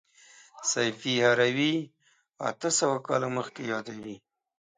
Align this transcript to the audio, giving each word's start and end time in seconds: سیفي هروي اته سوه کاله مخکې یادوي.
سیفي 0.71 1.13
هروي 1.25 1.75
اته 2.49 2.69
سوه 2.79 2.97
کاله 3.07 3.27
مخکې 3.37 3.63
یادوي. 3.71 4.15